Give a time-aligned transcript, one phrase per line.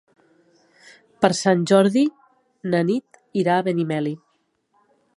[1.25, 2.03] Per Sant Jordi
[2.75, 4.19] na Nit irà a Benimeli.